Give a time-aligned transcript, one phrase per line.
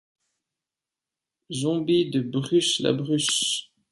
[1.53, 3.69] Zombie de Bruce LaBruce.